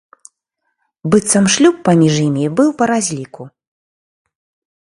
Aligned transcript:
Быццам, 1.15 1.45
шлюб 1.55 1.75
паміж 1.89 2.13
імі 2.27 2.45
быў 2.61 2.69
па 2.81 2.91
разліку. 2.93 3.43